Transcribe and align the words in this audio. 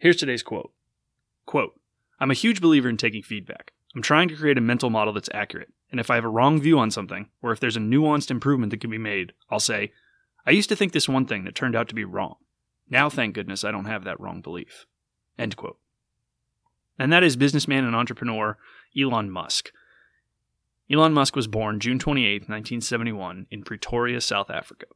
Here's 0.00 0.16
today's 0.16 0.42
quote. 0.42 0.72
Quote, 1.44 1.78
I'm 2.18 2.30
a 2.30 2.34
huge 2.34 2.62
believer 2.62 2.88
in 2.88 2.96
taking 2.96 3.22
feedback. 3.22 3.74
I'm 3.94 4.00
trying 4.00 4.28
to 4.28 4.34
create 4.34 4.56
a 4.56 4.62
mental 4.62 4.88
model 4.88 5.12
that's 5.12 5.28
accurate, 5.34 5.74
and 5.90 6.00
if 6.00 6.10
I 6.10 6.14
have 6.14 6.24
a 6.24 6.28
wrong 6.28 6.58
view 6.58 6.78
on 6.78 6.90
something, 6.90 7.28
or 7.42 7.52
if 7.52 7.60
there's 7.60 7.76
a 7.76 7.80
nuanced 7.80 8.30
improvement 8.30 8.70
that 8.70 8.80
can 8.80 8.88
be 8.88 8.96
made, 8.96 9.34
I'll 9.50 9.60
say, 9.60 9.92
I 10.46 10.52
used 10.52 10.70
to 10.70 10.76
think 10.76 10.92
this 10.92 11.06
one 11.06 11.26
thing 11.26 11.44
that 11.44 11.54
turned 11.54 11.76
out 11.76 11.86
to 11.88 11.94
be 11.94 12.04
wrong. 12.04 12.36
Now, 12.88 13.10
thank 13.10 13.34
goodness, 13.34 13.62
I 13.62 13.72
don't 13.72 13.84
have 13.84 14.04
that 14.04 14.18
wrong 14.18 14.40
belief. 14.40 14.86
End 15.38 15.54
quote. 15.54 15.76
And 16.98 17.12
that 17.12 17.22
is 17.22 17.36
businessman 17.36 17.84
and 17.84 17.94
entrepreneur 17.94 18.56
Elon 18.98 19.30
Musk. 19.30 19.70
Elon 20.90 21.12
Musk 21.12 21.36
was 21.36 21.46
born 21.46 21.78
June 21.78 21.98
28, 21.98 22.48
1971, 22.48 23.48
in 23.50 23.64
Pretoria, 23.64 24.22
South 24.22 24.48
Africa. 24.48 24.86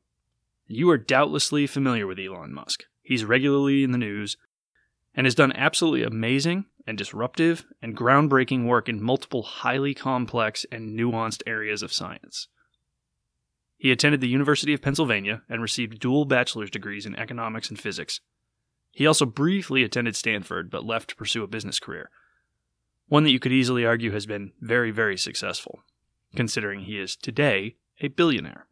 You 0.67 0.89
are 0.89 0.97
doubtlessly 0.97 1.67
familiar 1.67 2.07
with 2.07 2.19
Elon 2.19 2.55
Musk. 2.55 2.85
He's 3.03 3.27
regularly 3.27 3.85
in 3.85 3.93
the 3.93 3.99
news 3.99 4.39
and 5.15 5.27
has 5.27 5.35
done 5.35 5.53
absolutely 5.53 6.03
amazing 6.03 6.67
and 6.87 6.99
disruptive 6.99 7.65
and 7.81 7.97
groundbreaking 7.97 8.67
work 8.67 8.89
in 8.89 9.03
multiple 9.03 9.43
highly 9.43 9.95
complex 9.95 10.67
and 10.71 10.99
nuanced 10.99 11.43
areas 11.47 11.83
of 11.83 11.93
science. 11.93 12.49
He 13.77 13.91
attended 13.91 14.21
the 14.21 14.29
University 14.29 14.73
of 14.73 14.83
Pennsylvania 14.83 15.43
and 15.49 15.61
received 15.61 15.99
dual 15.99 16.25
bachelor's 16.25 16.71
degrees 16.71 17.07
in 17.07 17.17
economics 17.17 17.69
and 17.69 17.79
physics. 17.79 18.21
He 18.93 19.07
also 19.07 19.27
briefly 19.27 19.83
attended 19.83 20.17
Stanford 20.17 20.71
but 20.71 20.85
left 20.85 21.11
to 21.11 21.17
pursue 21.17 21.43
a 21.43 21.49
business 21.49 21.79
career, 21.79 22.11
one 23.09 23.25
that 23.25 23.31
you 23.31 23.39
could 23.39 23.53
easily 23.53 23.85
argue 23.85 24.13
has 24.13 24.27
been 24.27 24.53
very, 24.61 24.91
very 24.91 25.17
successful, 25.17 25.83
considering 26.35 26.81
he 26.81 26.99
is 26.99 27.17
today 27.17 27.77
a 28.01 28.09
billionaire. 28.09 28.67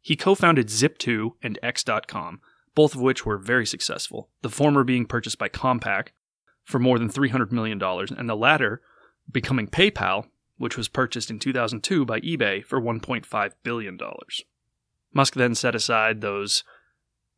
He 0.00 0.16
co 0.16 0.34
founded 0.34 0.68
Zip2 0.68 1.32
and 1.42 1.58
X.com, 1.62 2.40
both 2.76 2.94
of 2.94 3.00
which 3.00 3.26
were 3.26 3.38
very 3.38 3.66
successful, 3.66 4.28
the 4.42 4.50
former 4.50 4.84
being 4.84 5.06
purchased 5.06 5.38
by 5.38 5.48
Compaq 5.48 6.08
for 6.62 6.78
more 6.78 6.98
than 6.98 7.08
$300 7.08 7.50
million, 7.50 7.82
and 7.82 8.28
the 8.28 8.36
latter 8.36 8.82
becoming 9.32 9.66
PayPal, 9.66 10.26
which 10.58 10.76
was 10.76 10.86
purchased 10.86 11.30
in 11.30 11.38
2002 11.38 12.04
by 12.04 12.20
eBay 12.20 12.64
for 12.64 12.80
$1.5 12.80 13.52
billion. 13.64 13.98
Musk 15.12 15.34
then 15.34 15.54
set 15.54 15.74
aside 15.74 16.20
those 16.20 16.64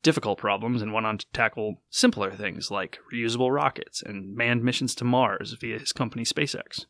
difficult 0.02 0.38
problems 0.38 0.82
and 0.82 0.92
went 0.92 1.06
on 1.06 1.18
to 1.18 1.26
tackle 1.32 1.82
simpler 1.88 2.32
things 2.32 2.70
like 2.70 2.98
reusable 3.12 3.54
rockets 3.54 4.02
and 4.02 4.34
manned 4.34 4.64
missions 4.64 4.94
to 4.96 5.04
Mars 5.04 5.52
via 5.60 5.78
his 5.78 5.92
company 5.92 6.24
SpaceX. 6.24 6.86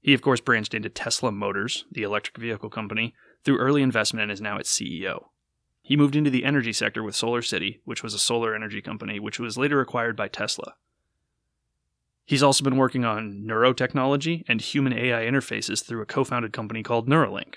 He, 0.00 0.14
of 0.14 0.22
course, 0.22 0.40
branched 0.40 0.74
into 0.74 0.88
Tesla 0.88 1.32
Motors, 1.32 1.84
the 1.90 2.04
electric 2.04 2.38
vehicle 2.38 2.70
company, 2.70 3.14
through 3.44 3.58
early 3.58 3.82
investment 3.82 4.22
and 4.22 4.32
is 4.32 4.40
now 4.40 4.56
its 4.56 4.72
CEO. 4.72 5.26
He 5.88 5.96
moved 5.96 6.14
into 6.14 6.28
the 6.28 6.44
energy 6.44 6.74
sector 6.74 7.02
with 7.02 7.16
Solar 7.16 7.40
City, 7.40 7.80
which 7.86 8.02
was 8.02 8.12
a 8.12 8.18
solar 8.18 8.54
energy 8.54 8.82
company, 8.82 9.18
which 9.18 9.40
was 9.40 9.56
later 9.56 9.80
acquired 9.80 10.16
by 10.16 10.28
Tesla. 10.28 10.74
He's 12.26 12.42
also 12.42 12.62
been 12.62 12.76
working 12.76 13.06
on 13.06 13.42
neurotechnology 13.48 14.44
and 14.46 14.60
human 14.60 14.92
AI 14.92 15.22
interfaces 15.22 15.82
through 15.82 16.02
a 16.02 16.04
co 16.04 16.24
founded 16.24 16.52
company 16.52 16.82
called 16.82 17.08
Neuralink. 17.08 17.54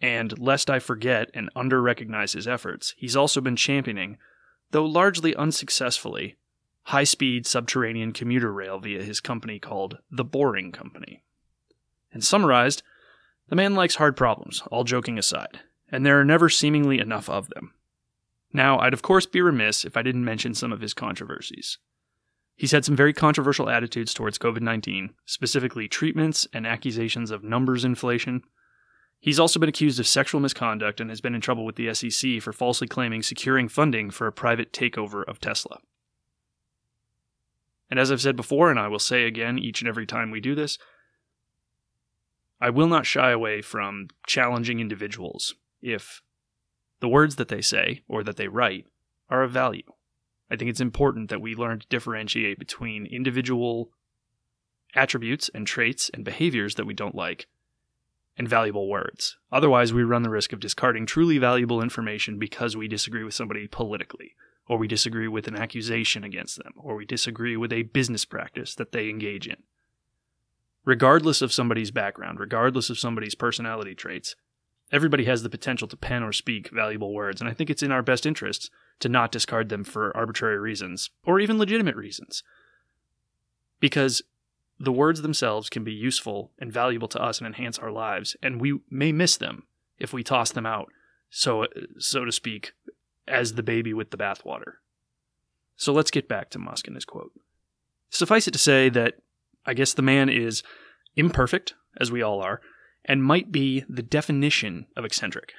And 0.00 0.38
lest 0.38 0.70
I 0.70 0.78
forget 0.78 1.32
and 1.34 1.50
under 1.56 1.82
recognize 1.82 2.34
his 2.34 2.46
efforts, 2.46 2.94
he's 2.96 3.16
also 3.16 3.40
been 3.40 3.56
championing, 3.56 4.18
though 4.70 4.86
largely 4.86 5.34
unsuccessfully, 5.34 6.36
high 6.84 7.02
speed 7.02 7.44
subterranean 7.44 8.12
commuter 8.12 8.52
rail 8.52 8.78
via 8.78 9.02
his 9.02 9.18
company 9.18 9.58
called 9.58 9.98
The 10.12 10.22
Boring 10.22 10.70
Company. 10.70 11.24
And 12.12 12.22
summarized, 12.22 12.84
the 13.48 13.56
man 13.56 13.74
likes 13.74 13.96
hard 13.96 14.16
problems, 14.16 14.62
all 14.70 14.84
joking 14.84 15.18
aside, 15.18 15.58
and 15.92 16.04
there 16.04 16.18
are 16.18 16.24
never 16.24 16.48
seemingly 16.48 16.98
enough 16.98 17.28
of 17.28 17.48
them. 17.50 17.74
Now, 18.52 18.78
I'd 18.80 18.94
of 18.94 19.02
course 19.02 19.26
be 19.26 19.42
remiss 19.42 19.84
if 19.84 19.96
I 19.96 20.02
didn't 20.02 20.24
mention 20.24 20.54
some 20.54 20.72
of 20.72 20.80
his 20.80 20.94
controversies. 20.94 21.78
He's 22.56 22.72
had 22.72 22.84
some 22.84 22.96
very 22.96 23.12
controversial 23.12 23.68
attitudes 23.68 24.12
towards 24.14 24.38
COVID 24.38 24.60
19, 24.60 25.10
specifically 25.26 25.88
treatments 25.88 26.48
and 26.52 26.66
accusations 26.66 27.30
of 27.30 27.44
numbers 27.44 27.84
inflation. 27.84 28.42
He's 29.20 29.38
also 29.38 29.60
been 29.60 29.68
accused 29.68 30.00
of 30.00 30.06
sexual 30.06 30.40
misconduct 30.40 31.00
and 31.00 31.08
has 31.08 31.20
been 31.20 31.34
in 31.34 31.40
trouble 31.40 31.64
with 31.64 31.76
the 31.76 31.94
SEC 31.94 32.42
for 32.42 32.52
falsely 32.52 32.88
claiming 32.88 33.22
securing 33.22 33.68
funding 33.68 34.10
for 34.10 34.26
a 34.26 34.32
private 34.32 34.72
takeover 34.72 35.24
of 35.28 35.40
Tesla. 35.40 35.78
And 37.88 38.00
as 38.00 38.10
I've 38.10 38.20
said 38.20 38.36
before, 38.36 38.70
and 38.70 38.80
I 38.80 38.88
will 38.88 38.98
say 38.98 39.24
again 39.24 39.58
each 39.58 39.80
and 39.80 39.88
every 39.88 40.06
time 40.06 40.30
we 40.30 40.40
do 40.40 40.54
this, 40.54 40.78
I 42.60 42.70
will 42.70 42.88
not 42.88 43.06
shy 43.06 43.30
away 43.30 43.62
from 43.62 44.08
challenging 44.26 44.80
individuals 44.80 45.54
if 45.82 46.22
the 47.00 47.08
words 47.08 47.36
that 47.36 47.48
they 47.48 47.60
say 47.60 48.02
or 48.08 48.22
that 48.22 48.36
they 48.36 48.48
write 48.48 48.86
are 49.28 49.42
of 49.42 49.50
value. 49.50 49.82
I 50.50 50.56
think 50.56 50.70
it's 50.70 50.80
important 50.80 51.30
that 51.30 51.40
we 51.40 51.54
learn 51.54 51.80
to 51.80 51.86
differentiate 51.88 52.58
between 52.58 53.06
individual 53.06 53.90
attributes 54.94 55.50
and 55.54 55.66
traits 55.66 56.10
and 56.12 56.24
behaviors 56.24 56.74
that 56.76 56.86
we 56.86 56.94
don't 56.94 57.14
like 57.14 57.46
and 58.36 58.48
valuable 58.48 58.88
words. 58.88 59.36
Otherwise, 59.50 59.92
we 59.92 60.02
run 60.02 60.22
the 60.22 60.30
risk 60.30 60.52
of 60.52 60.60
discarding 60.60 61.06
truly 61.06 61.38
valuable 61.38 61.82
information 61.82 62.38
because 62.38 62.76
we 62.76 62.88
disagree 62.88 63.24
with 63.24 63.34
somebody 63.34 63.66
politically, 63.66 64.34
or 64.68 64.78
we 64.78 64.88
disagree 64.88 65.28
with 65.28 65.48
an 65.48 65.56
accusation 65.56 66.24
against 66.24 66.56
them, 66.62 66.72
or 66.76 66.96
we 66.96 67.04
disagree 67.04 67.56
with 67.56 67.72
a 67.72 67.82
business 67.82 68.24
practice 68.24 68.74
that 68.74 68.92
they 68.92 69.08
engage 69.08 69.46
in. 69.46 69.56
Regardless 70.84 71.42
of 71.42 71.52
somebody's 71.52 71.90
background, 71.90 72.40
regardless 72.40 72.90
of 72.90 72.98
somebody's 72.98 73.34
personality 73.34 73.94
traits, 73.94 74.34
everybody 74.92 75.24
has 75.24 75.42
the 75.42 75.50
potential 75.50 75.88
to 75.88 75.96
pen 75.96 76.22
or 76.22 76.32
speak 76.32 76.70
valuable 76.70 77.14
words, 77.14 77.40
and 77.40 77.48
I 77.48 77.54
think 77.54 77.70
it's 77.70 77.82
in 77.82 77.90
our 77.90 78.02
best 78.02 78.26
interests 78.26 78.70
to 79.00 79.08
not 79.08 79.32
discard 79.32 79.68
them 79.68 79.82
for 79.82 80.16
arbitrary 80.16 80.58
reasons, 80.58 81.10
or 81.24 81.40
even 81.40 81.58
legitimate 81.58 81.96
reasons. 81.96 82.42
Because 83.80 84.22
the 84.78 84.92
words 84.92 85.22
themselves 85.22 85.70
can 85.70 85.82
be 85.82 85.92
useful 85.92 86.50
and 86.58 86.72
valuable 86.72 87.08
to 87.08 87.22
us 87.22 87.38
and 87.38 87.46
enhance 87.46 87.78
our 87.78 87.90
lives, 87.90 88.36
and 88.42 88.60
we 88.60 88.78
may 88.90 89.10
miss 89.10 89.36
them 89.36 89.64
if 89.98 90.12
we 90.12 90.22
toss 90.22 90.52
them 90.52 90.66
out, 90.66 90.92
so 91.30 91.66
so 91.98 92.24
to 92.24 92.32
speak, 92.32 92.72
as 93.26 93.54
the 93.54 93.62
baby 93.62 93.94
with 93.94 94.10
the 94.10 94.18
bathwater. 94.18 94.74
So 95.76 95.92
let's 95.92 96.10
get 96.10 96.28
back 96.28 96.50
to 96.50 96.58
Musk 96.58 96.86
and 96.86 96.96
his 96.96 97.04
quote. 97.04 97.32
Suffice 98.10 98.46
it 98.46 98.52
to 98.52 98.58
say 98.58 98.88
that 98.90 99.14
I 99.64 99.74
guess 99.74 99.94
the 99.94 100.02
man 100.02 100.28
is 100.28 100.62
imperfect, 101.16 101.74
as 101.98 102.12
we 102.12 102.22
all 102.22 102.40
are, 102.40 102.60
and 103.04 103.22
might 103.22 103.50
be 103.50 103.84
the 103.88 104.02
definition 104.02 104.86
of 104.96 105.04
eccentric. 105.04 105.52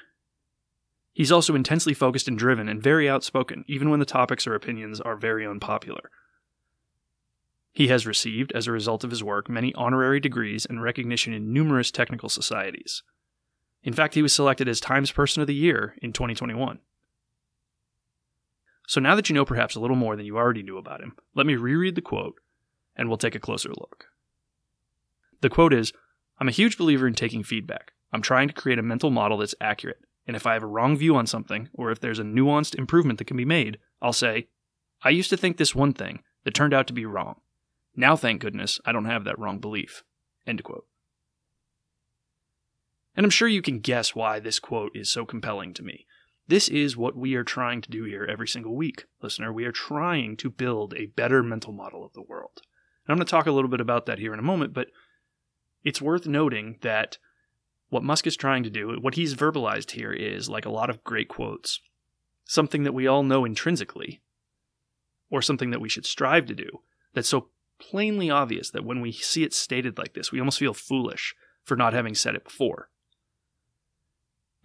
He's 1.13 1.31
also 1.31 1.55
intensely 1.55 1.93
focused 1.93 2.27
and 2.27 2.37
driven 2.37 2.67
and 2.67 2.81
very 2.81 3.09
outspoken, 3.09 3.65
even 3.67 3.89
when 3.89 3.99
the 3.99 4.05
topics 4.05 4.47
or 4.47 4.55
opinions 4.55 4.99
are 4.99 5.15
very 5.15 5.45
unpopular. 5.45 6.09
He 7.71 7.87
has 7.87 8.07
received, 8.07 8.51
as 8.53 8.67
a 8.67 8.71
result 8.71 9.03
of 9.03 9.09
his 9.09 9.23
work, 9.23 9.49
many 9.49 9.73
honorary 9.73 10.19
degrees 10.19 10.65
and 10.65 10.81
recognition 10.81 11.33
in 11.33 11.53
numerous 11.53 11.91
technical 11.91 12.29
societies. 12.29 13.03
In 13.83 13.93
fact, 13.93 14.13
he 14.13 14.21
was 14.21 14.33
selected 14.33 14.67
as 14.67 14.79
Times 14.79 15.11
Person 15.11 15.41
of 15.41 15.47
the 15.47 15.55
Year 15.55 15.95
in 16.01 16.13
2021. 16.13 16.79
So 18.87 18.99
now 18.99 19.15
that 19.15 19.29
you 19.29 19.35
know 19.35 19.45
perhaps 19.45 19.75
a 19.75 19.79
little 19.79 19.95
more 19.95 20.15
than 20.15 20.25
you 20.25 20.37
already 20.37 20.63
knew 20.63 20.77
about 20.77 21.01
him, 21.01 21.15
let 21.35 21.45
me 21.45 21.55
reread 21.55 21.95
the 21.95 22.01
quote 22.01 22.35
and 22.95 23.07
we'll 23.07 23.17
take 23.17 23.35
a 23.35 23.39
closer 23.39 23.69
look. 23.69 24.05
The 25.41 25.49
quote 25.49 25.73
is 25.73 25.93
I'm 26.39 26.47
a 26.47 26.51
huge 26.51 26.77
believer 26.77 27.07
in 27.07 27.13
taking 27.13 27.43
feedback. 27.43 27.91
I'm 28.11 28.21
trying 28.21 28.47
to 28.47 28.53
create 28.53 28.79
a 28.79 28.83
mental 28.83 29.09
model 29.09 29.37
that's 29.37 29.55
accurate, 29.59 29.99
and 30.27 30.35
if 30.35 30.45
I 30.45 30.53
have 30.53 30.63
a 30.63 30.67
wrong 30.67 30.95
view 30.95 31.15
on 31.15 31.27
something, 31.27 31.69
or 31.73 31.91
if 31.91 31.99
there's 31.99 32.19
a 32.19 32.23
nuanced 32.23 32.75
improvement 32.75 33.19
that 33.19 33.25
can 33.25 33.37
be 33.37 33.45
made, 33.45 33.79
I'll 34.01 34.13
say, 34.13 34.47
I 35.03 35.09
used 35.09 35.29
to 35.31 35.37
think 35.37 35.57
this 35.57 35.75
one 35.75 35.93
thing 35.93 36.21
that 36.43 36.53
turned 36.53 36.73
out 36.73 36.87
to 36.87 36.93
be 36.93 37.05
wrong. 37.05 37.41
Now, 37.95 38.15
thank 38.15 38.41
goodness, 38.41 38.79
I 38.85 38.91
don't 38.91 39.05
have 39.05 39.23
that 39.25 39.37
wrong 39.37 39.59
belief. 39.59 40.03
End 40.47 40.63
quote. 40.63 40.85
And 43.15 43.25
I'm 43.25 43.29
sure 43.29 43.47
you 43.47 43.61
can 43.61 43.79
guess 43.79 44.15
why 44.15 44.39
this 44.39 44.59
quote 44.59 44.91
is 44.95 45.11
so 45.11 45.25
compelling 45.25 45.73
to 45.75 45.83
me. 45.83 46.07
This 46.47 46.67
is 46.67 46.97
what 46.97 47.15
we 47.15 47.35
are 47.35 47.43
trying 47.43 47.81
to 47.81 47.89
do 47.89 48.03
here 48.03 48.27
every 48.29 48.47
single 48.47 48.75
week, 48.75 49.05
listener. 49.21 49.53
We 49.53 49.65
are 49.65 49.71
trying 49.71 50.35
to 50.37 50.49
build 50.49 50.93
a 50.95 51.05
better 51.05 51.43
mental 51.43 51.71
model 51.71 52.03
of 52.03 52.13
the 52.13 52.23
world. 52.23 52.61
And 53.05 53.13
I'm 53.13 53.17
going 53.17 53.25
to 53.25 53.31
talk 53.31 53.45
a 53.45 53.51
little 53.51 53.69
bit 53.69 53.79
about 53.79 54.07
that 54.07 54.19
here 54.19 54.33
in 54.33 54.39
a 54.39 54.43
moment, 54.43 54.73
but 54.73 54.87
it's 55.83 56.01
worth 56.01 56.27
noting 56.27 56.77
that 56.81 57.17
what 57.89 58.03
Musk 58.03 58.25
is 58.25 58.35
trying 58.35 58.63
to 58.63 58.69
do, 58.69 58.97
what 58.99 59.15
he's 59.15 59.35
verbalized 59.35 59.91
here, 59.91 60.11
is 60.11 60.49
like 60.49 60.65
a 60.65 60.71
lot 60.71 60.89
of 60.89 61.03
great 61.03 61.27
quotes, 61.27 61.79
something 62.45 62.83
that 62.83 62.93
we 62.93 63.07
all 63.07 63.23
know 63.23 63.45
intrinsically, 63.45 64.21
or 65.29 65.41
something 65.41 65.71
that 65.71 65.81
we 65.81 65.89
should 65.89 66.05
strive 66.05 66.45
to 66.45 66.55
do 66.55 66.81
that's 67.13 67.29
so 67.29 67.47
plainly 67.79 68.29
obvious 68.29 68.69
that 68.71 68.85
when 68.85 69.01
we 69.01 69.11
see 69.11 69.43
it 69.43 69.53
stated 69.53 69.97
like 69.97 70.13
this, 70.13 70.31
we 70.31 70.39
almost 70.39 70.59
feel 70.59 70.73
foolish 70.73 71.35
for 71.63 71.75
not 71.75 71.93
having 71.93 72.15
said 72.15 72.35
it 72.35 72.43
before. 72.43 72.89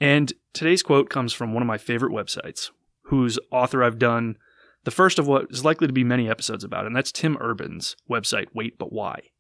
And 0.00 0.32
today's 0.52 0.82
quote 0.82 1.10
comes 1.10 1.32
from 1.32 1.52
one 1.52 1.62
of 1.62 1.66
my 1.66 1.78
favorite 1.78 2.12
websites, 2.12 2.70
whose 3.02 3.38
author 3.50 3.82
I've 3.82 3.98
done 3.98 4.36
the 4.84 4.90
first 4.90 5.18
of 5.18 5.26
what 5.26 5.46
is 5.50 5.64
likely 5.64 5.86
to 5.86 5.92
be 5.92 6.04
many 6.04 6.30
episodes 6.30 6.64
about, 6.64 6.86
and 6.86 6.94
that's 6.94 7.12
Tim 7.12 7.36
Urban's 7.40 7.96
website, 8.08 8.46
Wait 8.54 8.78
But 8.78 8.92
Why. 8.92 9.30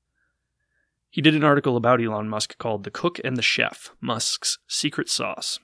He 1.10 1.22
did 1.22 1.34
an 1.34 1.44
article 1.44 1.76
about 1.76 2.02
Elon 2.02 2.28
Musk 2.28 2.58
called 2.58 2.84
The 2.84 2.90
Cook 2.90 3.20
and 3.24 3.36
the 3.36 3.42
Chef 3.42 3.92
Musk's 4.00 4.58
Secret 4.68 5.08
Sauce. 5.08 5.58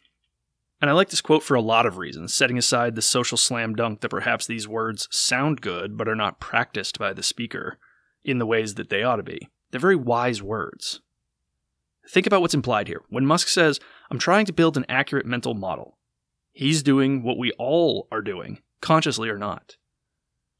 And 0.81 0.91
I 0.91 0.94
like 0.94 1.11
this 1.11 1.20
quote 1.20 1.43
for 1.43 1.55
a 1.55 1.61
lot 1.61 1.87
of 1.87 1.99
reasons, 1.99 2.35
setting 2.35 2.58
aside 2.58 2.94
the 2.94 3.02
social 3.02 3.38
slam 3.38 3.75
dunk 3.75 4.00
that 4.00 4.08
perhaps 4.08 4.46
these 4.46 4.69
words 4.69 5.08
sound 5.11 5.61
good 5.61 5.96
but 5.96 6.08
are 6.08 6.17
not 6.17 6.41
practiced 6.41 6.99
by 6.99 7.12
the 7.12 7.23
speaker 7.23 7.79
in 8.25 8.38
the 8.38 8.46
ways 8.46 8.75
that 8.75 8.88
they 8.88 9.02
ought 9.02 9.17
to 9.17 9.23
be. 9.23 9.49
They're 9.70 9.81
very 9.81 9.96
wise 9.96 10.43
words. 10.43 11.00
Think 12.08 12.26
about 12.26 12.40
what's 12.40 12.55
implied 12.55 12.88
here. 12.88 13.02
When 13.08 13.26
Musk 13.26 13.49
says, 13.49 13.81
I'm 14.11 14.19
trying 14.19 14.47
to 14.47 14.52
build 14.52 14.76
an 14.76 14.87
accurate 14.88 15.26
mental 15.26 15.55
model, 15.55 15.99
he's 16.52 16.82
doing 16.82 17.23
what 17.23 17.38
we 17.38 17.52
all 17.52 18.08
are 18.12 18.23
doing, 18.23 18.61
consciously 18.81 19.29
or 19.29 19.38
not. 19.38 19.76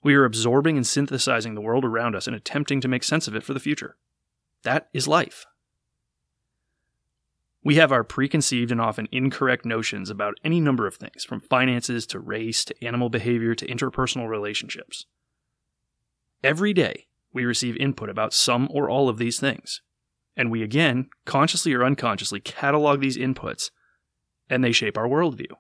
We 0.03 0.15
are 0.15 0.25
absorbing 0.25 0.77
and 0.77 0.87
synthesizing 0.87 1.55
the 1.55 1.61
world 1.61 1.85
around 1.85 2.15
us 2.15 2.27
and 2.27 2.37
attempting 2.37 2.81
to 2.83 2.89
make 2.89 3.05
sense 3.05 3.29
of 3.29 3.35
it 3.35 3.43
for 3.43 3.55
the 3.55 3.61
future. 3.61 3.97
That 4.65 4.89
is 4.93 5.07
life. 5.07 5.47
We 7.63 7.77
have 7.77 7.93
our 7.93 8.05
preconceived 8.05 8.71
and 8.71 8.81
often 8.81 9.09
incorrect 9.11 9.65
notions 9.65 10.11
about 10.11 10.39
any 10.45 10.61
number 10.61 10.87
of 10.87 10.97
things, 10.97 11.25
from 11.25 11.41
finances 11.41 12.07
to 12.09 12.19
race 12.19 12.65
to 12.67 12.85
animal 12.85 13.09
behavior 13.09 13.55
to 13.55 13.67
interpersonal 13.67 14.29
relationships. 14.29 15.07
Every 16.43 16.75
day, 16.75 17.07
we 17.33 17.47
receive 17.47 17.77
input 17.79 18.11
about 18.11 18.35
some 18.35 18.69
or 18.71 18.91
all 18.91 19.09
of 19.09 19.17
these 19.17 19.41
things. 19.41 19.81
And 20.37 20.51
we 20.51 20.63
again, 20.63 21.09
consciously 21.25 21.73
or 21.73 21.85
unconsciously, 21.85 22.41
catalog 22.41 23.01
these 23.01 23.17
inputs, 23.17 23.71
and 24.51 24.63
they 24.63 24.73
shape 24.73 24.99
our 24.99 25.09
worldview. 25.09 25.53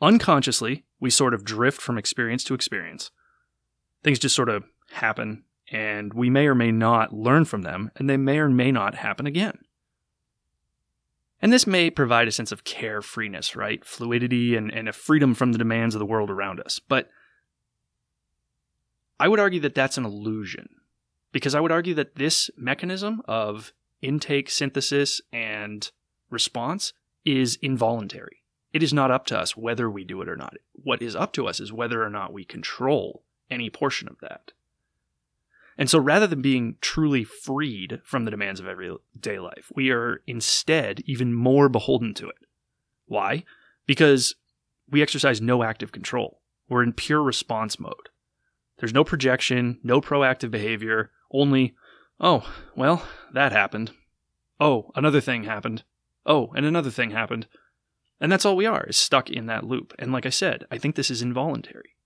Unconsciously, 0.00 0.84
we 0.98 1.10
sort 1.10 1.32
of 1.32 1.44
drift 1.44 1.80
from 1.80 1.96
experience 1.96 2.42
to 2.44 2.54
experience. 2.54 3.12
Things 4.02 4.18
just 4.18 4.34
sort 4.34 4.48
of 4.48 4.64
happen, 4.94 5.44
and 5.72 6.12
we 6.12 6.28
may 6.28 6.46
or 6.46 6.54
may 6.54 6.70
not 6.70 7.14
learn 7.14 7.46
from 7.46 7.62
them, 7.62 7.90
and 7.96 8.08
they 8.08 8.18
may 8.18 8.38
or 8.38 8.50
may 8.50 8.70
not 8.70 8.94
happen 8.94 9.26
again. 9.26 9.58
And 11.40 11.52
this 11.52 11.66
may 11.66 11.90
provide 11.90 12.28
a 12.28 12.32
sense 12.32 12.52
of 12.52 12.62
carefreeness, 12.62 13.56
right? 13.56 13.84
Fluidity 13.84 14.54
and, 14.54 14.70
and 14.72 14.88
a 14.88 14.92
freedom 14.92 15.34
from 15.34 15.50
the 15.50 15.58
demands 15.58 15.94
of 15.94 15.98
the 15.98 16.06
world 16.06 16.30
around 16.30 16.60
us. 16.60 16.78
But 16.78 17.10
I 19.18 19.26
would 19.26 19.40
argue 19.40 19.60
that 19.60 19.74
that's 19.74 19.98
an 19.98 20.04
illusion. 20.04 20.68
Because 21.32 21.54
I 21.54 21.60
would 21.60 21.72
argue 21.72 21.94
that 21.94 22.16
this 22.16 22.50
mechanism 22.56 23.22
of 23.26 23.72
intake, 24.02 24.50
synthesis, 24.50 25.22
and 25.32 25.90
response 26.30 26.92
is 27.24 27.58
involuntary. 27.62 28.42
It 28.72 28.82
is 28.82 28.92
not 28.92 29.10
up 29.10 29.26
to 29.26 29.38
us 29.38 29.56
whether 29.56 29.90
we 29.90 30.04
do 30.04 30.20
it 30.22 30.28
or 30.28 30.36
not. 30.36 30.54
What 30.72 31.02
is 31.02 31.16
up 31.16 31.32
to 31.34 31.48
us 31.48 31.60
is 31.60 31.72
whether 31.72 32.04
or 32.04 32.10
not 32.10 32.32
we 32.32 32.44
control 32.44 33.24
any 33.50 33.70
portion 33.70 34.08
of 34.08 34.18
that. 34.20 34.52
And 35.78 35.88
so 35.88 35.98
rather 35.98 36.26
than 36.26 36.42
being 36.42 36.76
truly 36.80 37.24
freed 37.24 38.00
from 38.04 38.24
the 38.24 38.30
demands 38.30 38.60
of 38.60 38.66
everyday 38.66 39.38
life, 39.38 39.72
we 39.74 39.90
are 39.90 40.22
instead 40.26 41.02
even 41.06 41.32
more 41.32 41.68
beholden 41.68 42.14
to 42.14 42.28
it. 42.28 42.46
Why? 43.06 43.44
Because 43.86 44.34
we 44.90 45.02
exercise 45.02 45.40
no 45.40 45.62
active 45.62 45.92
control. 45.92 46.40
We're 46.68 46.82
in 46.82 46.92
pure 46.92 47.22
response 47.22 47.80
mode. 47.80 48.10
There's 48.78 48.94
no 48.94 49.04
projection, 49.04 49.78
no 49.82 50.00
proactive 50.00 50.50
behavior, 50.50 51.10
only, 51.30 51.74
oh, 52.20 52.46
well, 52.76 53.06
that 53.32 53.52
happened. 53.52 53.92
Oh, 54.60 54.90
another 54.94 55.20
thing 55.20 55.44
happened. 55.44 55.84
Oh, 56.26 56.52
and 56.54 56.66
another 56.66 56.90
thing 56.90 57.10
happened. 57.10 57.46
And 58.20 58.30
that's 58.30 58.44
all 58.44 58.56
we 58.56 58.66
are, 58.66 58.84
is 58.84 58.96
stuck 58.96 59.30
in 59.30 59.46
that 59.46 59.64
loop. 59.64 59.94
And 59.98 60.12
like 60.12 60.26
I 60.26 60.30
said, 60.30 60.64
I 60.70 60.78
think 60.78 60.94
this 60.94 61.10
is 61.10 61.22
involuntary. 61.22 61.96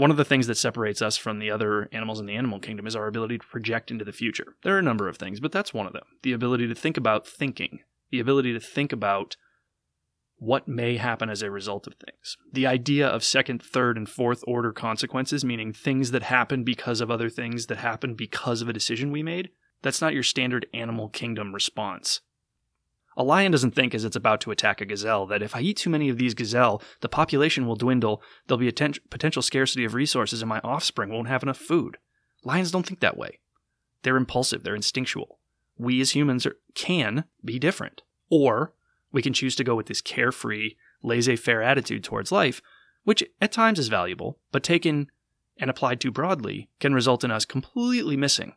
One 0.00 0.10
of 0.10 0.16
the 0.16 0.24
things 0.24 0.46
that 0.46 0.56
separates 0.56 1.02
us 1.02 1.18
from 1.18 1.40
the 1.40 1.50
other 1.50 1.86
animals 1.92 2.20
in 2.20 2.24
the 2.24 2.34
animal 2.34 2.58
kingdom 2.58 2.86
is 2.86 2.96
our 2.96 3.06
ability 3.06 3.36
to 3.36 3.46
project 3.46 3.90
into 3.90 4.02
the 4.02 4.14
future. 4.14 4.54
There 4.62 4.74
are 4.74 4.78
a 4.78 4.82
number 4.82 5.08
of 5.08 5.18
things, 5.18 5.40
but 5.40 5.52
that's 5.52 5.74
one 5.74 5.86
of 5.86 5.92
them. 5.92 6.04
The 6.22 6.32
ability 6.32 6.68
to 6.68 6.74
think 6.74 6.96
about 6.96 7.26
thinking, 7.26 7.80
the 8.10 8.18
ability 8.18 8.54
to 8.54 8.60
think 8.60 8.92
about 8.92 9.36
what 10.38 10.66
may 10.66 10.96
happen 10.96 11.28
as 11.28 11.42
a 11.42 11.50
result 11.50 11.86
of 11.86 11.96
things. 11.96 12.38
The 12.50 12.66
idea 12.66 13.06
of 13.06 13.22
second, 13.22 13.62
third, 13.62 13.98
and 13.98 14.08
fourth 14.08 14.42
order 14.46 14.72
consequences, 14.72 15.44
meaning 15.44 15.74
things 15.74 16.12
that 16.12 16.22
happen 16.22 16.64
because 16.64 17.02
of 17.02 17.10
other 17.10 17.28
things 17.28 17.66
that 17.66 17.76
happen 17.76 18.14
because 18.14 18.62
of 18.62 18.70
a 18.70 18.72
decision 18.72 19.12
we 19.12 19.22
made, 19.22 19.50
that's 19.82 20.00
not 20.00 20.14
your 20.14 20.22
standard 20.22 20.64
animal 20.72 21.10
kingdom 21.10 21.52
response. 21.52 22.22
A 23.16 23.24
lion 23.24 23.52
doesn't 23.52 23.74
think 23.74 23.94
as 23.94 24.04
it's 24.04 24.16
about 24.16 24.40
to 24.42 24.50
attack 24.50 24.80
a 24.80 24.84
gazelle 24.84 25.26
that 25.26 25.42
if 25.42 25.56
I 25.56 25.60
eat 25.60 25.78
too 25.78 25.90
many 25.90 26.08
of 26.08 26.16
these 26.16 26.34
gazelle, 26.34 26.80
the 27.00 27.08
population 27.08 27.66
will 27.66 27.76
dwindle, 27.76 28.22
there'll 28.46 28.58
be 28.58 28.68
a 28.68 28.72
ten- 28.72 28.94
potential 29.10 29.42
scarcity 29.42 29.84
of 29.84 29.94
resources, 29.94 30.42
and 30.42 30.48
my 30.48 30.60
offspring 30.60 31.10
won't 31.10 31.28
have 31.28 31.42
enough 31.42 31.58
food. 31.58 31.98
Lions 32.44 32.70
don't 32.70 32.86
think 32.86 33.00
that 33.00 33.18
way. 33.18 33.40
They're 34.02 34.16
impulsive, 34.16 34.62
they're 34.62 34.74
instinctual. 34.74 35.38
We 35.76 36.00
as 36.00 36.12
humans 36.12 36.46
are, 36.46 36.56
can 36.74 37.24
be 37.44 37.58
different. 37.58 38.02
Or 38.30 38.72
we 39.12 39.22
can 39.22 39.32
choose 39.32 39.56
to 39.56 39.64
go 39.64 39.74
with 39.74 39.86
this 39.86 40.00
carefree, 40.00 40.76
laissez 41.02 41.36
faire 41.36 41.62
attitude 41.62 42.04
towards 42.04 42.30
life, 42.30 42.62
which 43.04 43.24
at 43.40 43.52
times 43.52 43.78
is 43.78 43.88
valuable, 43.88 44.38
but 44.52 44.62
taken 44.62 45.10
and 45.58 45.68
applied 45.68 46.00
too 46.00 46.10
broadly 46.10 46.68
can 46.78 46.94
result 46.94 47.24
in 47.24 47.30
us 47.30 47.44
completely 47.44 48.16
missing 48.16 48.54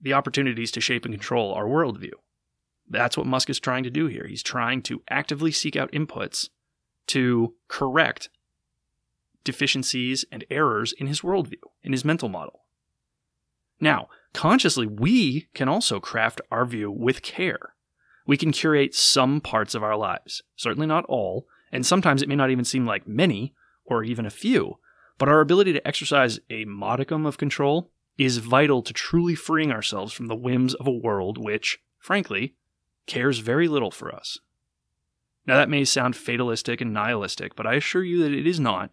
the 0.00 0.12
opportunities 0.12 0.70
to 0.72 0.80
shape 0.80 1.04
and 1.04 1.14
control 1.14 1.52
our 1.54 1.66
worldview. 1.66 2.12
That's 2.90 3.16
what 3.16 3.26
Musk 3.26 3.48
is 3.48 3.60
trying 3.60 3.84
to 3.84 3.90
do 3.90 4.08
here. 4.08 4.26
He's 4.26 4.42
trying 4.42 4.82
to 4.82 5.02
actively 5.08 5.52
seek 5.52 5.76
out 5.76 5.92
inputs 5.92 6.48
to 7.06 7.54
correct 7.68 8.28
deficiencies 9.44 10.24
and 10.30 10.44
errors 10.50 10.92
in 10.92 11.06
his 11.06 11.20
worldview, 11.20 11.62
in 11.82 11.92
his 11.92 12.04
mental 12.04 12.28
model. 12.28 12.64
Now, 13.80 14.08
consciously, 14.34 14.86
we 14.86 15.48
can 15.54 15.68
also 15.68 16.00
craft 16.00 16.40
our 16.50 16.66
view 16.66 16.90
with 16.90 17.22
care. 17.22 17.74
We 18.26 18.36
can 18.36 18.52
curate 18.52 18.94
some 18.94 19.40
parts 19.40 19.74
of 19.74 19.82
our 19.82 19.96
lives, 19.96 20.42
certainly 20.56 20.86
not 20.86 21.06
all, 21.06 21.46
and 21.72 21.86
sometimes 21.86 22.22
it 22.22 22.28
may 22.28 22.36
not 22.36 22.50
even 22.50 22.64
seem 22.64 22.84
like 22.84 23.08
many 23.08 23.54
or 23.84 24.04
even 24.04 24.26
a 24.26 24.30
few, 24.30 24.78
but 25.16 25.28
our 25.28 25.40
ability 25.40 25.72
to 25.72 25.86
exercise 25.86 26.40
a 26.50 26.64
modicum 26.64 27.24
of 27.24 27.38
control 27.38 27.90
is 28.18 28.38
vital 28.38 28.82
to 28.82 28.92
truly 28.92 29.34
freeing 29.34 29.72
ourselves 29.72 30.12
from 30.12 30.26
the 30.26 30.36
whims 30.36 30.74
of 30.74 30.86
a 30.86 30.92
world 30.92 31.38
which, 31.38 31.78
frankly, 31.98 32.54
cares 33.06 33.38
very 33.38 33.68
little 33.68 33.90
for 33.90 34.14
us. 34.14 34.38
Now, 35.46 35.56
that 35.56 35.70
may 35.70 35.84
sound 35.84 36.16
fatalistic 36.16 36.80
and 36.80 36.92
nihilistic, 36.92 37.56
but 37.56 37.66
I 37.66 37.74
assure 37.74 38.04
you 38.04 38.22
that 38.22 38.32
it 38.32 38.46
is 38.46 38.60
not. 38.60 38.90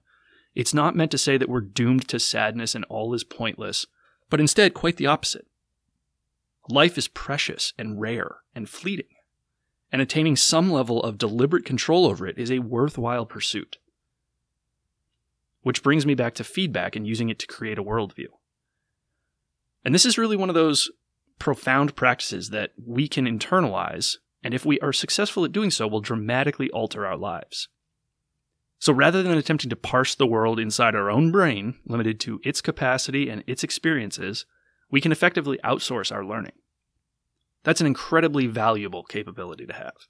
It's 0.55 0.73
not 0.73 0.95
meant 0.95 1.11
to 1.11 1.17
say 1.17 1.37
that 1.37 1.49
we're 1.49 1.61
doomed 1.61 2.07
to 2.07 2.19
sadness 2.19 2.73
and 2.73 2.83
all 2.85 3.13
is 3.13 3.23
pointless, 3.23 3.85
but 4.29 4.39
instead 4.39 4.73
quite 4.73 4.97
the 4.97 5.05
opposite. 5.05 5.45
Life 6.69 6.97
is 6.97 7.07
precious 7.07 7.73
and 7.77 8.01
rare 8.01 8.37
and 8.55 8.67
fleeting, 8.67 9.07
and 9.91 10.01
attaining 10.01 10.35
some 10.35 10.71
level 10.71 11.01
of 11.03 11.17
deliberate 11.17 11.63
control 11.63 12.05
over 12.05 12.25
it 12.25 12.37
is 12.37 12.51
a 12.51 12.59
worthwhile 12.59 13.25
pursuit. 13.25 13.77
Which 15.61 15.83
brings 15.83 16.05
me 16.05 16.15
back 16.15 16.33
to 16.35 16.43
feedback 16.43 16.95
and 16.95 17.05
using 17.05 17.29
it 17.29 17.39
to 17.39 17.47
create 17.47 17.77
a 17.77 17.83
worldview. 17.83 18.27
And 19.85 19.93
this 19.93 20.05
is 20.05 20.17
really 20.17 20.35
one 20.35 20.49
of 20.49 20.55
those 20.55 20.89
profound 21.39 21.95
practices 21.95 22.49
that 22.49 22.71
we 22.83 23.07
can 23.07 23.25
internalize, 23.25 24.17
and 24.43 24.53
if 24.53 24.65
we 24.65 24.79
are 24.79 24.93
successful 24.93 25.45
at 25.45 25.51
doing 25.51 25.71
so, 25.71 25.87
will 25.87 26.01
dramatically 26.01 26.69
alter 26.71 27.05
our 27.05 27.17
lives. 27.17 27.67
So 28.79 28.93
rather 28.93 29.23
than 29.23 29.37
attempting 29.37 29.69
to 29.71 29.75
parse 29.75 30.13
the 30.13 30.27
world 30.27 30.59
inside 30.59 30.95
our 30.95 31.09
own 31.09 31.31
brain, 31.31 31.75
limited 31.85 32.19
to 32.21 32.39
its 32.43 32.61
capacity 32.61 33.29
and 33.29 33.43
its 33.47 33.63
experiences, 33.63 34.45
we 34.91 35.01
can 35.01 35.11
effectively 35.11 35.59
outsource 35.63 36.11
our 36.11 36.23
learning. 36.23 36.53
That's 37.63 37.81
an 37.81 37.87
incredibly 37.87 38.47
valuable 38.47 39.03
capability 39.03 39.65
to 39.65 39.73
have. 39.73 40.07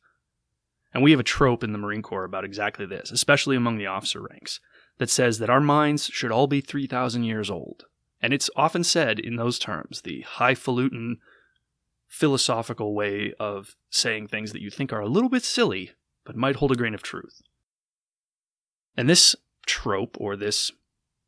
And 0.93 1.03
we 1.03 1.11
have 1.11 1.19
a 1.19 1.23
trope 1.23 1.63
in 1.63 1.71
the 1.71 1.77
Marine 1.77 2.01
Corps 2.01 2.25
about 2.25 2.43
exactly 2.43 2.85
this, 2.85 3.11
especially 3.11 3.55
among 3.55 3.77
the 3.77 3.87
officer 3.87 4.21
ranks, 4.21 4.59
that 4.97 5.09
says 5.09 5.39
that 5.39 5.49
our 5.49 5.61
minds 5.61 6.05
should 6.05 6.31
all 6.31 6.47
be 6.47 6.61
3,000 6.61 7.23
years 7.23 7.49
old. 7.49 7.85
And 8.21 8.33
it's 8.33 8.49
often 8.55 8.83
said 8.83 9.19
in 9.19 9.35
those 9.35 9.59
terms, 9.59 10.01
the 10.01 10.21
highfalutin 10.21 11.17
philosophical 12.07 12.95
way 12.95 13.33
of 13.39 13.75
saying 13.89 14.27
things 14.27 14.53
that 14.53 14.61
you 14.61 14.69
think 14.69 14.91
are 14.91 15.01
a 15.01 15.07
little 15.07 15.29
bit 15.29 15.43
silly, 15.43 15.91
but 16.25 16.35
might 16.35 16.55
hold 16.55 16.71
a 16.71 16.75
grain 16.75 16.93
of 16.93 17.03
truth. 17.03 17.41
And 18.95 19.09
this 19.09 19.35
trope, 19.65 20.17
or 20.19 20.35
this 20.35 20.71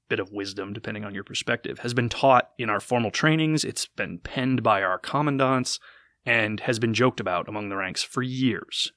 bit 0.07 0.19
of 0.19 0.31
wisdom, 0.31 0.73
depending 0.73 1.05
on 1.05 1.13
your 1.13 1.23
perspective, 1.23 1.79
has 1.79 1.93
been 1.93 2.09
taught 2.09 2.49
in 2.57 2.69
our 2.69 2.79
formal 2.79 3.11
trainings, 3.11 3.63
it's 3.63 3.85
been 3.85 4.17
penned 4.17 4.63
by 4.63 4.81
our 4.81 4.97
commandants, 4.97 5.79
and 6.25 6.61
has 6.61 6.79
been 6.79 6.93
joked 6.93 7.19
about 7.19 7.47
among 7.47 7.69
the 7.69 7.75
ranks 7.75 8.03
for 8.03 8.23
years. 8.23 8.91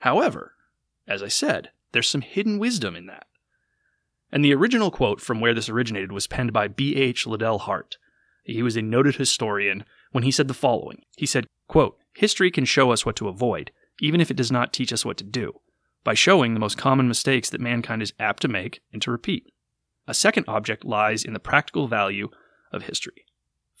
However, 0.00 0.54
as 1.08 1.22
I 1.22 1.28
said, 1.28 1.70
there's 1.92 2.08
some 2.08 2.22
hidden 2.22 2.58
wisdom 2.58 2.94
in 2.94 3.06
that. 3.06 3.26
And 4.32 4.44
the 4.44 4.54
original 4.54 4.90
quote 4.90 5.20
from 5.20 5.40
where 5.40 5.52
this 5.52 5.68
originated 5.68 6.10
was 6.10 6.26
penned 6.26 6.52
by 6.52 6.66
B.H. 6.66 7.26
Liddell 7.26 7.58
Hart. 7.58 7.98
He 8.44 8.62
was 8.62 8.76
a 8.76 8.82
noted 8.82 9.16
historian 9.16 9.84
when 10.10 10.24
he 10.24 10.30
said 10.30 10.48
the 10.48 10.54
following. 10.54 11.02
He 11.16 11.26
said, 11.26 11.46
quote, 11.68 11.98
History 12.14 12.50
can 12.50 12.64
show 12.64 12.90
us 12.90 13.06
what 13.06 13.16
to 13.16 13.28
avoid, 13.28 13.70
even 14.00 14.20
if 14.20 14.30
it 14.30 14.36
does 14.36 14.50
not 14.50 14.72
teach 14.72 14.92
us 14.92 15.04
what 15.04 15.16
to 15.18 15.24
do, 15.24 15.60
by 16.02 16.14
showing 16.14 16.54
the 16.54 16.60
most 16.60 16.78
common 16.78 17.08
mistakes 17.08 17.50
that 17.50 17.60
mankind 17.60 18.02
is 18.02 18.14
apt 18.18 18.42
to 18.42 18.48
make 18.48 18.80
and 18.92 19.00
to 19.02 19.10
repeat. 19.10 19.44
A 20.08 20.14
second 20.14 20.44
object 20.48 20.84
lies 20.84 21.24
in 21.24 21.34
the 21.34 21.38
practical 21.38 21.86
value 21.86 22.28
of 22.72 22.84
history. 22.84 23.26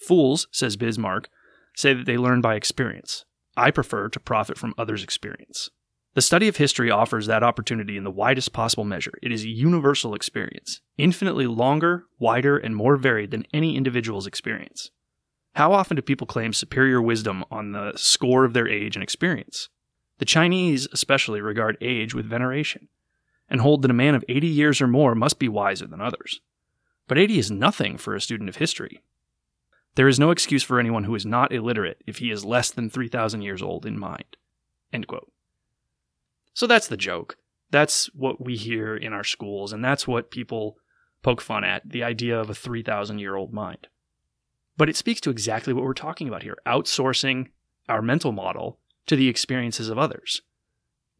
Fools, 0.06 0.46
says 0.52 0.76
Bismarck, 0.76 1.28
say 1.74 1.94
that 1.94 2.06
they 2.06 2.16
learn 2.16 2.40
by 2.40 2.54
experience. 2.54 3.24
I 3.56 3.70
prefer 3.70 4.08
to 4.08 4.20
profit 4.20 4.58
from 4.58 4.74
others' 4.78 5.02
experience. 5.02 5.70
The 6.14 6.20
study 6.20 6.46
of 6.46 6.58
history 6.58 6.90
offers 6.90 7.26
that 7.26 7.42
opportunity 7.42 7.96
in 7.96 8.04
the 8.04 8.10
widest 8.10 8.52
possible 8.52 8.84
measure. 8.84 9.14
It 9.22 9.32
is 9.32 9.44
a 9.44 9.48
universal 9.48 10.14
experience, 10.14 10.82
infinitely 10.98 11.46
longer, 11.46 12.04
wider, 12.18 12.58
and 12.58 12.76
more 12.76 12.96
varied 12.96 13.30
than 13.30 13.46
any 13.54 13.76
individual's 13.76 14.26
experience. 14.26 14.90
How 15.54 15.72
often 15.72 15.96
do 15.96 16.02
people 16.02 16.26
claim 16.26 16.52
superior 16.52 17.00
wisdom 17.00 17.44
on 17.50 17.72
the 17.72 17.92
score 17.96 18.44
of 18.44 18.52
their 18.52 18.68
age 18.68 18.94
and 18.94 19.02
experience? 19.02 19.70
The 20.18 20.26
Chinese 20.26 20.86
especially 20.92 21.40
regard 21.40 21.78
age 21.80 22.14
with 22.14 22.26
veneration 22.26 22.88
and 23.48 23.62
hold 23.62 23.80
that 23.82 23.90
a 23.90 23.94
man 23.94 24.14
of 24.14 24.24
80 24.28 24.46
years 24.46 24.82
or 24.82 24.86
more 24.86 25.14
must 25.14 25.38
be 25.38 25.48
wiser 25.48 25.86
than 25.86 26.00
others. 26.02 26.40
But 27.08 27.18
80 27.18 27.38
is 27.38 27.50
nothing 27.50 27.96
for 27.96 28.14
a 28.14 28.20
student 28.20 28.50
of 28.50 28.56
history. 28.56 29.02
There 29.94 30.08
is 30.08 30.18
no 30.18 30.30
excuse 30.30 30.62
for 30.62 30.78
anyone 30.78 31.04
who 31.04 31.14
is 31.14 31.26
not 31.26 31.52
illiterate 31.52 32.02
if 32.06 32.18
he 32.18 32.30
is 32.30 32.44
less 32.44 32.70
than 32.70 32.90
3,000 32.90 33.42
years 33.42 33.62
old 33.62 33.84
in 33.86 33.98
mind. 33.98 34.36
So 36.54 36.66
that's 36.66 36.88
the 36.88 36.96
joke. 36.96 37.36
That's 37.70 38.06
what 38.14 38.44
we 38.44 38.56
hear 38.56 38.96
in 38.96 39.12
our 39.12 39.24
schools, 39.24 39.72
and 39.72 39.84
that's 39.84 40.06
what 40.06 40.30
people 40.30 40.76
poke 41.22 41.40
fun 41.40 41.64
at 41.64 41.88
the 41.88 42.02
idea 42.02 42.38
of 42.38 42.50
a 42.50 42.54
3,000 42.54 43.18
year 43.18 43.36
old 43.36 43.52
mind. 43.52 43.88
But 44.76 44.88
it 44.88 44.96
speaks 44.96 45.20
to 45.22 45.30
exactly 45.30 45.72
what 45.72 45.84
we're 45.84 45.94
talking 45.94 46.28
about 46.28 46.42
here 46.42 46.58
outsourcing 46.66 47.48
our 47.88 48.02
mental 48.02 48.32
model 48.32 48.78
to 49.06 49.16
the 49.16 49.28
experiences 49.28 49.88
of 49.88 49.98
others. 49.98 50.42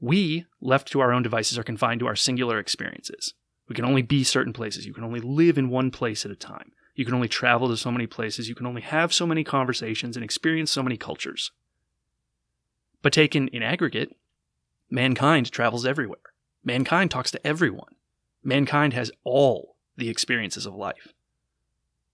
We, 0.01 0.47
left 0.61 0.91
to 0.93 1.01
our 1.01 1.13
own 1.13 1.23
devices, 1.23 1.59
are 1.59 1.63
confined 1.63 2.01
to 2.01 2.07
our 2.07 2.17
singular 2.17 2.59
experiences. 2.59 3.35
We 3.69 3.75
can 3.75 3.85
only 3.85 4.03
be 4.03 4.25
certain 4.25 4.53
places. 4.53 4.85
You 4.85 4.93
can 4.93 5.05
only 5.05 5.21
live 5.21 5.57
in 5.57 5.71
one 5.71 5.91
place 5.91 6.25
at 6.25 6.31
a 6.31 6.37
time. 6.37 6.73
You 6.95 7.05
can 7.05 7.15
only 7.15 7.29
travel 7.29 7.69
to 7.69 7.77
so 7.77 7.91
many 7.91 8.07
places. 8.07 8.49
You 8.49 8.55
can 8.55 8.67
only 8.67 8.83
have 8.83 9.15
so 9.15 9.27
many 9.27 9.45
conversations 9.45 10.17
and 10.17 10.25
experience 10.25 10.71
so 10.71 10.83
many 10.83 10.97
cultures. 10.97 11.53
But 13.01 13.13
taken 13.13 13.49
in 13.49 13.63
aggregate, 13.63 14.15
mankind 14.93 15.51
travels 15.51 15.87
everywhere. 15.87 16.19
Mankind 16.63 17.11
talks 17.11 17.31
to 17.33 17.45
everyone. 17.47 17.95
Mankind 18.45 18.93
has 18.93 19.11
all 19.25 19.77
the 19.97 20.09
experiences 20.09 20.67
of 20.67 20.75
life. 20.75 21.13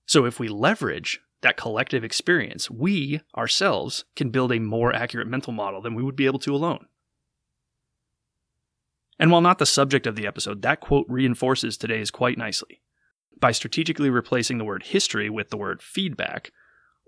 So 0.07 0.25
if 0.25 0.41
we 0.41 0.49
leverage 0.49 1.21
that 1.43 1.57
collective 1.57 2.05
experience, 2.05 2.71
we 2.71 3.21
ourselves 3.37 4.05
can 4.17 4.31
build 4.31 4.53
a 4.53 4.61
more 4.61 4.95
accurate 4.95 5.29
mental 5.29 5.53
model 5.53 5.83
than 5.83 5.95
we 5.95 6.03
would 6.03 6.17
be 6.17 6.27
able 6.27 6.39
to 6.41 6.55
alone. 6.55 6.87
And 9.19 9.31
while 9.31 9.41
not 9.41 9.59
the 9.59 9.67
subject 9.67 10.07
of 10.07 10.17
the 10.17 10.27
episode, 10.27 10.63
that 10.63 10.81
quote 10.81 11.07
reinforces 11.09 11.77
today's 11.77 12.11
quite 12.11 12.39
nicely. 12.39 12.81
By 13.41 13.53
strategically 13.53 14.11
replacing 14.11 14.59
the 14.59 14.65
word 14.65 14.85
history 14.85 15.29
with 15.29 15.51
the 15.51 15.57
word 15.57 15.83
feedback, 15.83 16.53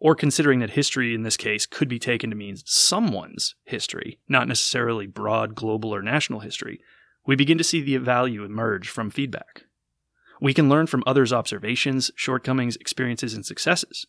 or 0.01 0.15
considering 0.15 0.61
that 0.61 0.71
history 0.71 1.15
in 1.15 1.23
this 1.23 1.37
case 1.37 1.67
could 1.67 1.89
be 1.89 1.99
taken 1.99 2.31
to 2.31 2.37
mean 2.37 2.57
someone's 2.65 3.55
history, 3.65 4.19
not 4.29 4.49
necessarily 4.49 5.07
broad 5.07 5.55
global 5.55 5.95
or 5.95 6.03
national 6.03 6.41
history, 6.41 6.81
we 7.27 7.37
begin 7.37 7.59
to 7.59 7.65
see 7.65 7.83
the 7.83 7.99
value 7.99 8.43
emerge 8.43 8.89
from 8.89 9.11
feedback. 9.11 9.65
We 10.41 10.55
can 10.55 10.71
learn 10.71 10.87
from 10.87 11.05
others' 11.07 11.35
observations, 11.35 12.11
shortcomings, 12.17 12.77
experiences, 12.77 13.35
and 13.35 13.45
successes. 13.45 14.07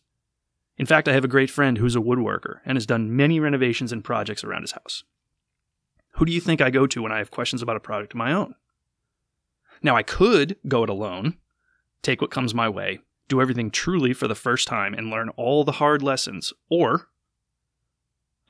In 0.78 0.86
fact, 0.86 1.08
I 1.08 1.12
have 1.12 1.24
a 1.24 1.28
great 1.28 1.50
friend 1.50 1.76
who's 1.76 1.94
a 1.94 2.00
woodworker 2.00 2.60
and 2.64 2.76
has 2.76 2.86
done 2.86 3.14
many 3.14 3.38
renovations 3.38 3.92
and 3.92 4.02
projects 4.02 4.42
around 4.42 4.62
his 4.62 4.72
house. 4.72 5.04
Who 6.12 6.24
do 6.24 6.32
you 6.32 6.40
think 6.40 6.62
I 6.62 6.70
go 6.70 6.86
to 6.86 7.02
when 7.02 7.12
I 7.12 7.18
have 7.18 7.30
questions 7.30 7.60
about 7.60 7.76
a 7.76 7.80
project 7.80 8.14
of 8.14 8.18
my 8.18 8.32
own? 8.32 8.54
Now, 9.82 9.94
I 9.94 10.02
could 10.02 10.56
go 10.66 10.84
it 10.84 10.88
alone, 10.88 11.36
take 12.00 12.22
what 12.22 12.30
comes 12.30 12.54
my 12.54 12.68
way, 12.70 13.00
do 13.28 13.40
everything 13.40 13.70
truly 13.70 14.12
for 14.12 14.28
the 14.28 14.34
first 14.34 14.68
time 14.68 14.94
and 14.94 15.10
learn 15.10 15.30
all 15.30 15.64
the 15.64 15.72
hard 15.72 16.02
lessons, 16.02 16.52
or 16.68 17.08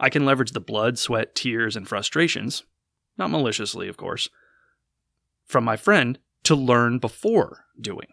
I 0.00 0.10
can 0.10 0.24
leverage 0.24 0.52
the 0.52 0.60
blood, 0.60 0.98
sweat, 0.98 1.34
tears, 1.34 1.76
and 1.76 1.86
frustrations, 1.88 2.64
not 3.16 3.30
maliciously, 3.30 3.88
of 3.88 3.96
course, 3.96 4.28
from 5.44 5.64
my 5.64 5.76
friend 5.76 6.18
to 6.44 6.56
learn 6.56 6.98
before 6.98 7.66
doing. 7.80 8.08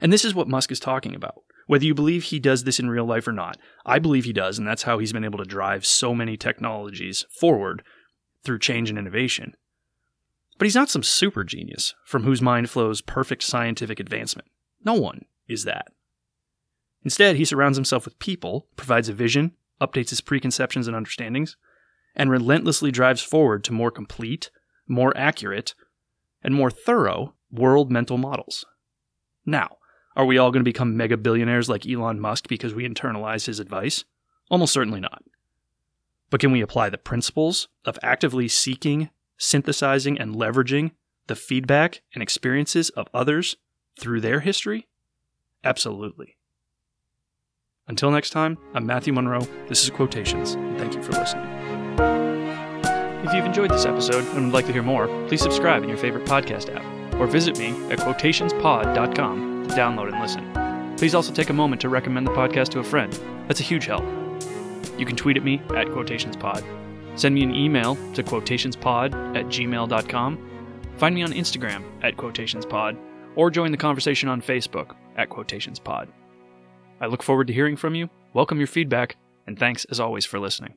And 0.00 0.12
this 0.12 0.24
is 0.24 0.34
what 0.34 0.48
Musk 0.48 0.72
is 0.72 0.80
talking 0.80 1.14
about. 1.14 1.42
Whether 1.66 1.86
you 1.86 1.94
believe 1.94 2.24
he 2.24 2.38
does 2.38 2.64
this 2.64 2.78
in 2.78 2.90
real 2.90 3.06
life 3.06 3.26
or 3.26 3.32
not, 3.32 3.56
I 3.86 3.98
believe 3.98 4.24
he 4.24 4.32
does, 4.32 4.58
and 4.58 4.66
that's 4.66 4.82
how 4.82 4.98
he's 4.98 5.12
been 5.12 5.24
able 5.24 5.38
to 5.38 5.44
drive 5.44 5.86
so 5.86 6.14
many 6.14 6.36
technologies 6.36 7.24
forward 7.30 7.82
through 8.42 8.58
change 8.58 8.90
and 8.90 8.98
innovation. 8.98 9.54
But 10.58 10.66
he's 10.66 10.74
not 10.74 10.90
some 10.90 11.02
super 11.02 11.42
genius 11.42 11.94
from 12.04 12.24
whose 12.24 12.42
mind 12.42 12.68
flows 12.68 13.00
perfect 13.00 13.42
scientific 13.42 13.98
advancement. 13.98 14.48
No 14.84 14.94
one 14.94 15.24
is 15.48 15.64
that. 15.64 15.88
Instead, 17.02 17.36
he 17.36 17.44
surrounds 17.44 17.76
himself 17.76 18.04
with 18.04 18.18
people, 18.18 18.66
provides 18.76 19.08
a 19.08 19.12
vision, 19.12 19.52
updates 19.80 20.10
his 20.10 20.20
preconceptions 20.20 20.86
and 20.86 20.96
understandings, 20.96 21.56
and 22.16 22.30
relentlessly 22.30 22.90
drives 22.90 23.22
forward 23.22 23.62
to 23.64 23.72
more 23.72 23.90
complete, 23.90 24.50
more 24.88 25.14
accurate, 25.16 25.74
and 26.42 26.54
more 26.54 26.70
thorough 26.70 27.34
world 27.50 27.90
mental 27.90 28.16
models. 28.18 28.64
Now, 29.44 29.76
are 30.16 30.24
we 30.24 30.38
all 30.38 30.50
going 30.50 30.60
to 30.60 30.68
become 30.68 30.96
mega 30.96 31.16
billionaires 31.16 31.68
like 31.68 31.86
Elon 31.86 32.20
Musk 32.20 32.48
because 32.48 32.74
we 32.74 32.88
internalize 32.88 33.46
his 33.46 33.60
advice? 33.60 34.04
Almost 34.50 34.72
certainly 34.72 35.00
not. 35.00 35.24
But 36.30 36.40
can 36.40 36.52
we 36.52 36.60
apply 36.60 36.88
the 36.88 36.98
principles 36.98 37.68
of 37.84 37.98
actively 38.02 38.48
seeking, 38.48 39.10
synthesizing, 39.36 40.18
and 40.18 40.34
leveraging 40.34 40.92
the 41.26 41.36
feedback 41.36 42.02
and 42.14 42.22
experiences 42.22 42.90
of 42.90 43.08
others 43.12 43.56
through 43.98 44.20
their 44.20 44.40
history? 44.40 44.86
Absolutely. 45.64 46.36
Until 47.86 48.10
next 48.10 48.30
time, 48.30 48.58
I'm 48.72 48.86
Matthew 48.86 49.12
Monroe. 49.12 49.46
This 49.68 49.84
is 49.84 49.90
Quotations, 49.90 50.54
and 50.54 50.78
thank 50.78 50.94
you 50.94 51.02
for 51.02 51.12
listening. 51.12 51.44
If 53.24 53.32
you've 53.32 53.44
enjoyed 53.44 53.70
this 53.70 53.86
episode 53.86 54.24
and 54.36 54.46
would 54.46 54.54
like 54.54 54.66
to 54.66 54.72
hear 54.72 54.82
more, 54.82 55.06
please 55.28 55.42
subscribe 55.42 55.82
in 55.82 55.88
your 55.88 55.98
favorite 55.98 56.24
podcast 56.26 56.74
app 56.74 56.84
or 57.20 57.26
visit 57.26 57.58
me 57.58 57.68
at 57.90 57.98
quotationspod.com 57.98 59.68
to 59.68 59.74
download 59.74 60.12
and 60.12 60.20
listen. 60.20 60.96
Please 60.96 61.14
also 61.14 61.32
take 61.32 61.50
a 61.50 61.54
moment 61.54 61.80
to 61.82 61.88
recommend 61.88 62.26
the 62.26 62.32
podcast 62.32 62.68
to 62.70 62.80
a 62.80 62.84
friend. 62.84 63.12
That's 63.48 63.60
a 63.60 63.64
huge 63.64 63.86
help. 63.86 64.04
You 64.98 65.06
can 65.06 65.16
tweet 65.16 65.36
at 65.36 65.44
me 65.44 65.60
at 65.70 65.88
quotationspod, 65.88 66.64
send 67.18 67.34
me 67.34 67.42
an 67.42 67.54
email 67.54 67.96
to 68.14 68.22
quotationspod 68.22 69.36
at 69.36 69.46
gmail.com, 69.46 70.50
find 70.96 71.14
me 71.14 71.22
on 71.22 71.32
Instagram 71.32 71.82
at 72.02 72.16
quotationspod, 72.16 72.98
or 73.36 73.50
join 73.50 73.72
the 73.72 73.76
conversation 73.76 74.28
on 74.28 74.40
Facebook 74.40 74.94
at 75.16 75.28
Quotations 75.28 75.78
Pod. 75.78 76.08
I 77.00 77.06
look 77.06 77.22
forward 77.22 77.46
to 77.48 77.52
hearing 77.52 77.76
from 77.76 77.94
you, 77.94 78.08
welcome 78.32 78.58
your 78.58 78.66
feedback, 78.66 79.16
and 79.46 79.58
thanks 79.58 79.84
as 79.86 80.00
always 80.00 80.24
for 80.24 80.38
listening. 80.38 80.74